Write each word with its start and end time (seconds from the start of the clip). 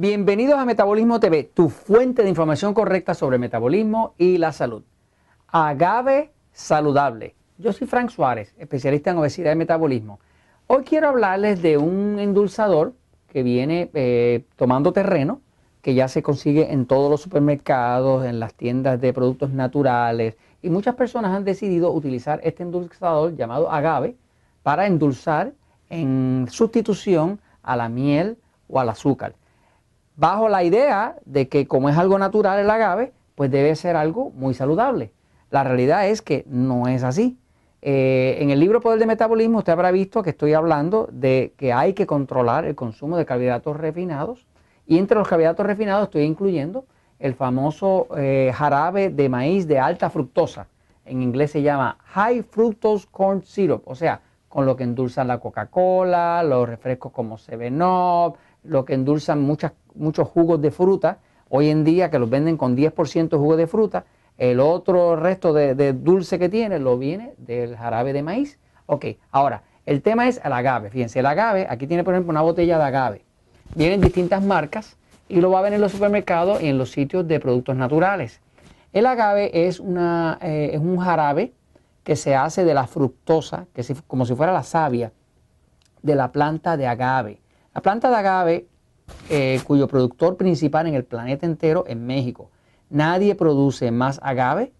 Bienvenidos 0.00 0.58
a 0.58 0.64
Metabolismo 0.64 1.20
TV, 1.20 1.50
tu 1.52 1.68
fuente 1.68 2.22
de 2.22 2.30
información 2.30 2.72
correcta 2.72 3.12
sobre 3.12 3.36
metabolismo 3.36 4.14
y 4.16 4.38
la 4.38 4.50
salud. 4.50 4.82
Agave 5.48 6.32
saludable. 6.52 7.34
Yo 7.58 7.74
soy 7.74 7.86
Frank 7.86 8.08
Suárez, 8.08 8.54
especialista 8.56 9.10
en 9.10 9.18
obesidad 9.18 9.52
y 9.52 9.56
metabolismo. 9.56 10.18
Hoy 10.68 10.84
quiero 10.84 11.10
hablarles 11.10 11.60
de 11.60 11.76
un 11.76 12.18
endulzador 12.18 12.94
que 13.28 13.42
viene 13.42 13.90
eh, 13.92 14.46
tomando 14.56 14.94
terreno, 14.94 15.42
que 15.82 15.92
ya 15.92 16.08
se 16.08 16.22
consigue 16.22 16.72
en 16.72 16.86
todos 16.86 17.10
los 17.10 17.20
supermercados, 17.20 18.24
en 18.24 18.40
las 18.40 18.54
tiendas 18.54 18.98
de 19.02 19.12
productos 19.12 19.50
naturales, 19.50 20.38
y 20.62 20.70
muchas 20.70 20.94
personas 20.94 21.36
han 21.36 21.44
decidido 21.44 21.92
utilizar 21.92 22.40
este 22.42 22.62
endulzador 22.62 23.36
llamado 23.36 23.70
agave 23.70 24.16
para 24.62 24.86
endulzar 24.86 25.52
en 25.90 26.46
sustitución 26.48 27.38
a 27.62 27.76
la 27.76 27.90
miel 27.90 28.38
o 28.66 28.80
al 28.80 28.88
azúcar 28.88 29.34
bajo 30.20 30.50
la 30.50 30.62
idea 30.62 31.16
de 31.24 31.48
que 31.48 31.66
como 31.66 31.88
es 31.88 31.96
algo 31.96 32.18
natural 32.18 32.58
el 32.58 32.68
agave, 32.68 33.12
pues 33.36 33.50
debe 33.50 33.74
ser 33.74 33.96
algo 33.96 34.30
muy 34.34 34.52
saludable. 34.52 35.12
La 35.50 35.64
realidad 35.64 36.06
es 36.08 36.20
que 36.20 36.44
no 36.46 36.88
es 36.88 37.02
así. 37.02 37.38
Eh, 37.80 38.36
en 38.40 38.50
el 38.50 38.60
libro 38.60 38.82
Poder 38.82 38.98
de 38.98 39.06
Metabolismo 39.06 39.58
usted 39.58 39.72
habrá 39.72 39.90
visto 39.90 40.22
que 40.22 40.30
estoy 40.30 40.52
hablando 40.52 41.08
de 41.10 41.54
que 41.56 41.72
hay 41.72 41.94
que 41.94 42.06
controlar 42.06 42.66
el 42.66 42.74
consumo 42.74 43.16
de 43.16 43.24
carbohidratos 43.24 43.78
refinados 43.78 44.46
y 44.86 44.98
entre 44.98 45.16
los 45.16 45.26
carbohidratos 45.26 45.64
refinados 45.64 46.04
estoy 46.04 46.24
incluyendo 46.24 46.84
el 47.18 47.34
famoso 47.34 48.08
eh, 48.18 48.52
jarabe 48.54 49.08
de 49.08 49.30
maíz 49.30 49.66
de 49.66 49.78
alta 49.78 50.10
fructosa. 50.10 50.66
En 51.06 51.22
inglés 51.22 51.52
se 51.52 51.62
llama 51.62 51.96
High 52.04 52.42
Fructose 52.42 53.08
Corn 53.10 53.42
Syrup, 53.42 53.88
o 53.88 53.94
sea, 53.94 54.20
con 54.50 54.66
lo 54.66 54.76
que 54.76 54.82
endulzan 54.82 55.28
la 55.28 55.38
Coca-Cola, 55.38 56.42
los 56.42 56.68
refrescos 56.68 57.12
como 57.12 57.38
Seven 57.38 57.80
Up, 57.80 58.36
lo 58.62 58.84
que 58.84 58.94
endulzan 58.94 59.40
muchas, 59.40 59.72
muchos 59.94 60.28
jugos 60.28 60.60
de 60.60 60.70
fruta, 60.70 61.18
hoy 61.48 61.68
en 61.68 61.84
día 61.84 62.10
que 62.10 62.18
los 62.18 62.30
venden 62.30 62.56
con 62.56 62.76
10% 62.76 63.36
jugo 63.36 63.56
de 63.56 63.66
fruta, 63.66 64.04
el 64.38 64.60
otro 64.60 65.16
resto 65.16 65.52
de, 65.52 65.92
dulce 65.92 66.38
que 66.38 66.48
tiene 66.48 66.78
lo 66.78 66.96
viene 66.96 67.34
del 67.36 67.76
jarabe 67.76 68.12
de 68.12 68.22
maíz. 68.22 68.58
Ok, 68.86 69.06
ahora, 69.30 69.64
el 69.84 70.00
tema 70.00 70.28
es 70.28 70.40
el 70.42 70.52
agave. 70.52 70.88
Fíjense, 70.90 71.18
el 71.18 71.26
agave, 71.26 71.66
aquí 71.68 71.86
tiene 71.86 72.04
por 72.04 72.14
ejemplo 72.14 72.30
una 72.30 72.40
botella 72.40 72.78
de 72.78 72.84
agave. 72.84 73.24
Vienen 73.74 74.00
distintas 74.00 74.42
marcas 74.42 74.96
y 75.28 75.40
lo 75.40 75.50
va 75.50 75.58
a 75.58 75.62
ver 75.62 75.74
en 75.74 75.80
los 75.80 75.92
supermercados 75.92 76.62
y 76.62 76.68
en 76.68 76.78
los 76.78 76.90
sitios 76.90 77.28
de 77.28 77.38
productos 77.38 77.76
naturales. 77.76 78.40
El 78.92 79.06
agave 79.06 79.66
es, 79.66 79.78
una, 79.78 80.38
eh, 80.40 80.70
es 80.72 80.80
un 80.80 80.98
jarabe 80.98 81.52
que 82.02 82.16
se 82.16 82.34
hace 82.34 82.64
de 82.64 82.74
la 82.74 82.86
fructosa, 82.86 83.66
que 83.74 83.84
como 84.06 84.24
si 84.24 84.34
fuera 84.34 84.52
la 84.52 84.62
savia 84.62 85.12
de 86.02 86.14
la 86.14 86.32
planta 86.32 86.76
de 86.76 86.86
agave. 86.86 87.39
La 87.72 87.82
planta 87.82 88.10
de 88.10 88.16
agave, 88.16 88.66
eh, 89.28 89.60
cuyo 89.64 89.86
productor 89.86 90.36
principal 90.36 90.88
en 90.88 90.94
el 90.94 91.04
planeta 91.04 91.46
entero 91.46 91.84
es 91.86 91.96
México. 91.96 92.50
Nadie 92.88 93.36
produce 93.36 93.92
más 93.92 94.18
agave 94.24 94.72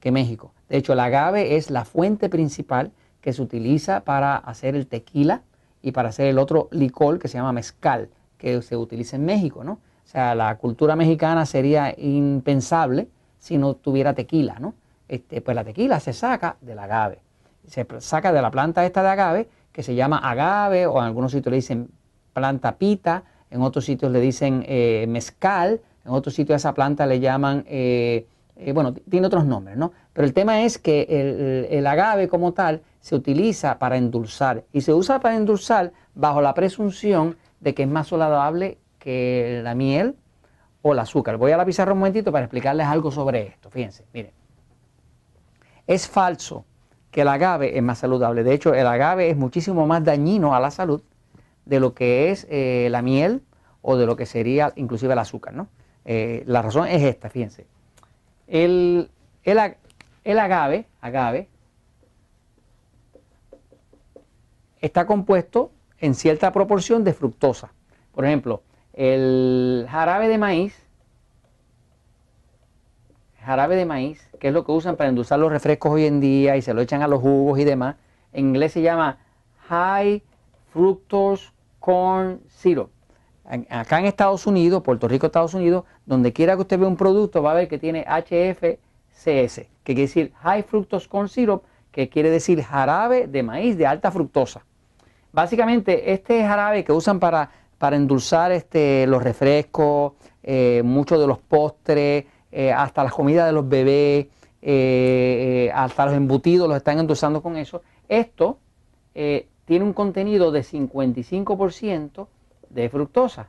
que 0.00 0.12
México. 0.12 0.52
De 0.68 0.76
hecho, 0.76 0.92
el 0.92 1.00
agave 1.00 1.56
es 1.56 1.70
la 1.70 1.86
fuente 1.86 2.28
principal 2.28 2.92
que 3.22 3.32
se 3.32 3.40
utiliza 3.40 4.00
para 4.00 4.36
hacer 4.36 4.76
el 4.76 4.86
tequila 4.86 5.42
y 5.80 5.92
para 5.92 6.10
hacer 6.10 6.26
el 6.26 6.38
otro 6.38 6.68
licor 6.72 7.18
que 7.18 7.28
se 7.28 7.38
llama 7.38 7.52
mezcal, 7.52 8.10
que 8.36 8.60
se 8.60 8.76
utiliza 8.76 9.16
en 9.16 9.24
México, 9.24 9.64
¿no? 9.64 9.72
O 9.72 10.08
sea, 10.08 10.34
la 10.34 10.56
cultura 10.58 10.94
mexicana 10.94 11.46
sería 11.46 11.94
impensable 11.96 13.08
si 13.38 13.56
no 13.56 13.74
tuviera 13.74 14.12
tequila, 14.12 14.58
¿no? 14.58 14.74
Este, 15.08 15.40
pues 15.40 15.54
la 15.54 15.64
tequila 15.64 16.00
se 16.00 16.12
saca 16.12 16.56
del 16.60 16.78
agave. 16.78 17.20
Se 17.66 17.86
saca 18.00 18.30
de 18.30 18.42
la 18.42 18.50
planta 18.50 18.84
esta 18.84 19.02
de 19.02 19.08
agave, 19.08 19.48
que 19.72 19.82
se 19.82 19.94
llama 19.94 20.18
agave, 20.18 20.86
o 20.86 20.98
en 20.98 21.04
algunos 21.04 21.32
sitios 21.32 21.50
le 21.50 21.56
dicen 21.56 21.88
planta 22.36 22.76
pita, 22.76 23.24
en 23.50 23.62
otros 23.62 23.86
sitios 23.86 24.12
le 24.12 24.20
dicen 24.20 24.62
eh, 24.68 25.06
mezcal, 25.08 25.80
en 26.04 26.12
otros 26.12 26.34
sitios 26.34 26.52
a 26.52 26.56
esa 26.56 26.74
planta 26.74 27.06
le 27.06 27.18
llaman, 27.18 27.64
eh, 27.66 28.26
eh, 28.56 28.72
bueno, 28.72 28.92
tiene 28.92 29.26
otros 29.26 29.46
nombres, 29.46 29.78
¿no? 29.78 29.92
Pero 30.12 30.26
el 30.26 30.34
tema 30.34 30.60
es 30.60 30.76
que 30.76 31.66
el, 31.70 31.86
agave 31.86 32.28
como 32.28 32.52
tal 32.52 32.82
se 33.00 33.14
utiliza 33.14 33.78
para 33.78 33.96
endulzar 33.96 34.64
y 34.70 34.82
se 34.82 34.92
usa 34.92 35.18
para 35.18 35.34
endulzar 35.34 35.92
bajo 36.14 36.42
la 36.42 36.52
presunción 36.52 37.38
de 37.60 37.74
que 37.74 37.84
es 37.84 37.88
más 37.88 38.08
saludable 38.08 38.76
que 38.98 39.62
la 39.64 39.74
miel 39.74 40.14
o 40.82 40.92
el 40.92 40.98
azúcar. 40.98 41.38
Voy 41.38 41.52
a 41.52 41.56
la 41.56 41.64
pizarra 41.64 41.94
un 41.94 42.00
momentito 42.00 42.30
para 42.30 42.44
explicarles 42.44 42.86
algo 42.86 43.10
sobre 43.10 43.46
esto. 43.46 43.70
Fíjense, 43.70 44.04
miren. 44.12 44.32
Es 45.86 46.06
falso 46.06 46.66
que 47.10 47.22
el 47.22 47.28
agave 47.28 47.78
es 47.78 47.82
más 47.82 47.96
saludable. 47.98 48.44
De 48.44 48.52
hecho, 48.52 48.74
el 48.74 48.86
agave 48.86 49.30
es 49.30 49.38
muchísimo 49.38 49.86
más 49.86 50.04
dañino 50.04 50.54
a 50.54 50.60
la 50.60 50.70
salud 50.70 51.00
de 51.66 51.80
lo 51.80 51.92
que 51.92 52.30
es 52.30 52.46
eh, 52.48 52.88
la 52.90 53.02
miel 53.02 53.42
o 53.82 53.96
de 53.96 54.06
lo 54.06 54.16
que 54.16 54.24
sería 54.24 54.72
inclusive 54.76 55.12
el 55.12 55.18
azúcar. 55.18 55.52
¿no? 55.52 55.68
Eh, 56.06 56.42
la 56.46 56.62
razón 56.62 56.88
es 56.88 57.02
esta, 57.02 57.28
fíjense. 57.28 57.66
El, 58.46 59.10
el, 59.44 60.38
agave, 60.38 60.86
agave 61.00 61.48
está 64.80 65.06
compuesto 65.06 65.72
en 65.98 66.14
cierta 66.14 66.52
proporción 66.52 67.04
de 67.04 67.12
fructosa. 67.12 67.72
Por 68.14 68.24
ejemplo, 68.24 68.62
el 68.92 69.86
jarabe 69.90 70.28
de 70.28 70.38
maíz, 70.38 70.80
jarabe 73.40 73.74
de 73.74 73.84
maíz, 73.84 74.30
que 74.38 74.48
es 74.48 74.54
lo 74.54 74.64
que 74.64 74.72
usan 74.72 74.96
para 74.96 75.08
endulzar 75.08 75.40
los 75.40 75.50
refrescos 75.50 75.92
hoy 75.92 76.06
en 76.06 76.20
día 76.20 76.56
y 76.56 76.62
se 76.62 76.72
lo 76.72 76.80
echan 76.80 77.02
a 77.02 77.08
los 77.08 77.20
jugos 77.20 77.58
y 77.58 77.64
demás, 77.64 77.96
en 78.32 78.48
inglés 78.48 78.72
se 78.72 78.82
llama 78.82 79.18
high 79.68 80.22
fructose 80.72 81.55
corn 81.86 82.40
syrup. 82.48 82.90
Acá 83.70 84.00
en 84.00 84.06
Estados 84.06 84.44
Unidos, 84.48 84.82
Puerto 84.82 85.06
Rico, 85.06 85.26
Estados 85.26 85.54
Unidos, 85.54 85.84
donde 86.04 86.32
quiera 86.32 86.56
que 86.56 86.62
usted 86.62 86.80
vea 86.80 86.88
un 86.88 86.96
producto, 86.96 87.44
va 87.44 87.52
a 87.52 87.54
ver 87.54 87.68
que 87.68 87.78
tiene 87.78 88.04
HFCS, 88.08 89.54
que 89.54 89.94
quiere 89.94 90.00
decir 90.00 90.32
High 90.42 90.64
Fructose 90.64 91.08
Corn 91.08 91.28
Syrup, 91.28 91.62
que 91.92 92.08
quiere 92.08 92.30
decir 92.30 92.60
jarabe 92.60 93.28
de 93.28 93.44
maíz 93.44 93.78
de 93.78 93.86
alta 93.86 94.10
fructosa. 94.10 94.64
Básicamente, 95.30 96.12
este 96.12 96.44
jarabe 96.44 96.82
que 96.82 96.90
usan 96.90 97.20
para, 97.20 97.50
para 97.78 97.94
endulzar 97.94 98.50
este, 98.50 99.06
los 99.06 99.22
refrescos, 99.22 100.14
eh, 100.42 100.82
muchos 100.84 101.20
de 101.20 101.28
los 101.28 101.38
postres, 101.38 102.24
eh, 102.50 102.72
hasta 102.72 103.04
las 103.04 103.12
comidas 103.12 103.46
de 103.46 103.52
los 103.52 103.68
bebés, 103.68 104.26
eh, 104.60 105.70
hasta 105.72 106.06
los 106.06 106.14
embutidos 106.16 106.66
los 106.66 106.78
están 106.78 106.98
endulzando 106.98 107.40
con 107.40 107.56
eso. 107.56 107.82
Esto 108.08 108.58
tiene 109.66 109.84
un 109.84 109.92
contenido 109.92 110.50
de 110.52 110.60
55% 110.60 112.28
de 112.70 112.88
fructosa. 112.88 113.48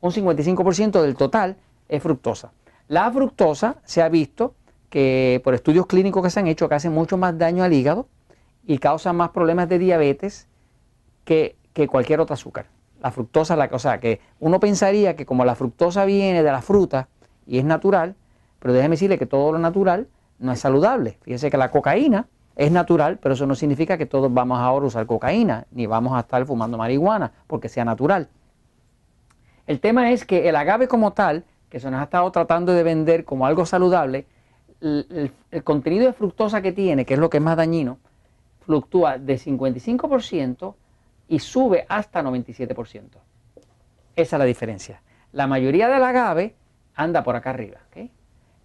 Un 0.00 0.12
55% 0.12 1.00
del 1.00 1.16
total 1.16 1.56
es 1.88 2.02
fructosa. 2.02 2.52
La 2.88 3.10
fructosa 3.10 3.76
se 3.84 4.02
ha 4.02 4.08
visto 4.08 4.54
que 4.90 5.40
por 5.44 5.54
estudios 5.54 5.86
clínicos 5.86 6.22
que 6.22 6.30
se 6.30 6.40
han 6.40 6.46
hecho 6.46 6.68
que 6.68 6.74
hace 6.74 6.90
mucho 6.90 7.16
más 7.16 7.36
daño 7.38 7.62
al 7.62 7.72
hígado 7.72 8.08
y 8.66 8.78
causa 8.78 9.12
más 9.12 9.30
problemas 9.30 9.68
de 9.68 9.78
diabetes 9.78 10.46
que, 11.24 11.56
cualquier 11.88 12.20
otro 12.20 12.34
azúcar. 12.34 12.66
La 13.00 13.12
fructosa, 13.12 13.54
la, 13.54 13.68
o 13.70 13.78
sea, 13.78 14.00
que 14.00 14.20
uno 14.40 14.58
pensaría 14.58 15.14
que 15.14 15.26
como 15.26 15.44
la 15.44 15.54
fructosa 15.54 16.04
viene 16.04 16.42
de 16.42 16.50
la 16.50 16.60
fruta 16.60 17.08
y 17.46 17.58
es 17.58 17.64
natural, 17.64 18.16
pero 18.58 18.74
déjeme 18.74 18.94
decirle 18.94 19.16
que 19.16 19.26
todo 19.26 19.52
lo 19.52 19.58
natural 19.58 20.08
no 20.40 20.50
es 20.50 20.58
saludable. 20.58 21.18
Fíjese 21.22 21.50
que 21.50 21.56
la 21.56 21.70
cocaína 21.70 22.26
es 22.58 22.72
natural, 22.72 23.20
pero 23.22 23.34
eso 23.34 23.46
no 23.46 23.54
significa 23.54 23.96
que 23.96 24.04
todos 24.04 24.34
vamos 24.34 24.58
ahora 24.58 24.84
a 24.84 24.88
usar 24.88 25.06
cocaína, 25.06 25.68
ni 25.70 25.86
vamos 25.86 26.14
a 26.14 26.20
estar 26.20 26.44
fumando 26.44 26.76
marihuana, 26.76 27.30
porque 27.46 27.68
sea 27.68 27.84
natural. 27.84 28.28
El 29.68 29.78
tema 29.78 30.10
es 30.10 30.24
que 30.24 30.48
el 30.48 30.56
agave 30.56 30.88
como 30.88 31.12
tal, 31.12 31.44
que 31.70 31.78
se 31.78 31.88
nos 31.88 32.00
ha 32.00 32.04
estado 32.04 32.28
tratando 32.32 32.72
de 32.72 32.82
vender 32.82 33.24
como 33.24 33.46
algo 33.46 33.64
saludable, 33.64 34.26
el, 34.80 35.32
contenido 35.62 36.06
de 36.06 36.12
fructosa 36.12 36.60
que 36.60 36.72
tiene, 36.72 37.04
que 37.04 37.14
es 37.14 37.20
lo 37.20 37.30
que 37.30 37.36
es 37.36 37.42
más 37.42 37.56
dañino, 37.56 37.98
fluctúa 38.66 39.18
de 39.18 39.38
55% 39.38 40.74
y 41.28 41.38
sube 41.38 41.86
hasta 41.88 42.24
97%. 42.24 43.02
Esa 44.16 44.36
es 44.36 44.38
la 44.38 44.44
diferencia. 44.44 45.00
La 45.30 45.46
mayoría 45.46 45.88
del 45.88 46.02
agave 46.02 46.56
anda 46.96 47.22
por 47.22 47.36
acá 47.36 47.50
arriba. 47.50 47.78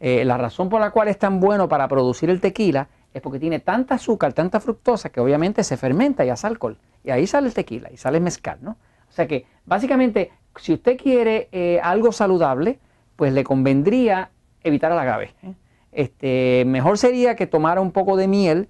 Eh, 0.00 0.24
la 0.24 0.38
razón 0.38 0.70
por 0.70 0.80
la 0.80 0.90
cual 0.92 1.08
es 1.08 1.18
tan 1.18 1.40
bueno 1.40 1.68
para 1.68 1.86
producir 1.88 2.30
el 2.30 2.40
tequila 2.40 2.88
es 3.12 3.22
porque 3.22 3.38
tiene 3.38 3.60
tanta 3.60 3.96
azúcar, 3.96 4.32
tanta 4.32 4.60
fructosa, 4.60 5.10
que 5.10 5.20
obviamente 5.20 5.64
se 5.64 5.76
fermenta 5.76 6.24
y 6.24 6.30
hace 6.30 6.46
alcohol. 6.46 6.78
Y 7.04 7.10
ahí 7.10 7.26
sale 7.26 7.48
el 7.48 7.54
tequila 7.54 7.90
y 7.92 7.96
sale 7.96 8.18
el 8.18 8.24
mezcal, 8.24 8.58
¿no? 8.62 8.72
O 9.08 9.12
sea 9.14 9.26
que 9.26 9.46
básicamente, 9.66 10.32
si 10.56 10.72
usted 10.72 10.96
quiere 10.96 11.48
eh, 11.52 11.80
algo 11.82 12.12
saludable, 12.12 12.78
pues 13.16 13.32
le 13.32 13.44
convendría 13.44 14.30
evitar 14.62 14.90
el 14.92 14.98
agave. 14.98 15.34
¿eh? 15.42 15.54
Este, 15.92 16.64
mejor 16.66 16.96
sería 16.96 17.36
que 17.36 17.46
tomara 17.46 17.80
un 17.80 17.92
poco 17.92 18.16
de 18.16 18.26
miel 18.26 18.68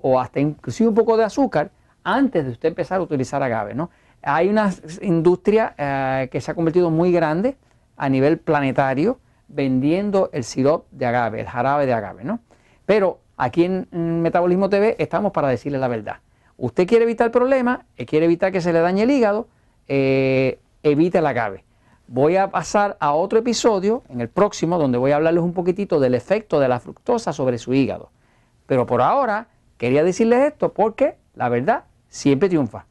o 0.00 0.18
hasta 0.18 0.40
inclusive 0.40 0.88
un 0.88 0.94
poco 0.94 1.16
de 1.16 1.24
azúcar 1.24 1.70
antes 2.02 2.44
de 2.44 2.52
usted 2.52 2.68
empezar 2.70 3.00
a 3.00 3.02
utilizar 3.02 3.42
agave, 3.42 3.74
¿no? 3.74 3.90
Hay 4.22 4.48
una 4.48 4.72
industria 5.02 5.74
eh, 5.76 6.28
que 6.32 6.40
se 6.40 6.50
ha 6.50 6.54
convertido 6.54 6.90
muy 6.90 7.12
grande 7.12 7.58
a 7.96 8.08
nivel 8.08 8.38
planetario 8.38 9.18
vendiendo 9.48 10.30
el 10.32 10.44
sirope 10.44 10.86
de 10.92 11.06
agave, 11.06 11.40
el 11.40 11.46
jarabe 11.46 11.84
de 11.84 11.92
agave, 11.92 12.24
¿no? 12.24 12.40
Pero 12.86 13.20
Aquí 13.36 13.64
en, 13.64 14.22
Metabolismo 14.22 14.68
TV 14.68 14.96
estamos 14.98 15.32
para 15.32 15.48
decirle 15.48 15.78
la 15.78 15.88
verdad. 15.88 16.18
Usted 16.56 16.86
quiere 16.86 17.04
evitar 17.04 17.30
problemas, 17.30 17.80
eh, 17.96 18.06
quiere 18.06 18.26
evitar 18.26 18.52
que 18.52 18.60
se 18.60 18.72
le 18.72 18.80
dañe 18.80 19.02
el 19.02 19.10
hígado, 19.10 19.48
eh, 19.88 20.58
evite 20.82 21.18
el 21.18 21.26
agave. 21.26 21.64
Voy 22.06 22.36
a 22.36 22.50
pasar 22.50 22.96
a 23.00 23.12
otro 23.14 23.38
episodio 23.38 24.02
en 24.08 24.20
el 24.20 24.28
próximo 24.28 24.78
donde 24.78 24.98
voy 24.98 25.12
a 25.12 25.16
hablarles 25.16 25.42
un 25.42 25.52
poquitito 25.52 25.98
del 26.00 26.14
efecto 26.14 26.60
de 26.60 26.68
la 26.68 26.78
fructosa 26.78 27.32
sobre 27.32 27.58
su 27.58 27.74
hígado. 27.74 28.10
Pero 28.66 28.86
por 28.86 29.02
ahora 29.02 29.48
quería 29.78 30.04
decirles 30.04 30.44
esto 30.46 30.72
porque 30.72 31.16
la 31.34 31.48
verdad 31.48 31.84
siempre 32.08 32.48
triunfa. 32.48 32.86